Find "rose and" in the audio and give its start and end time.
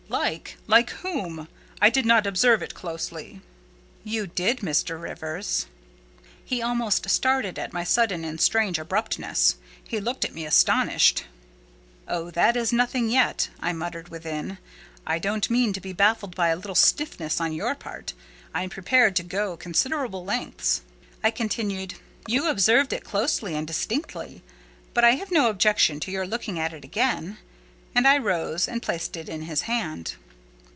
28.17-28.81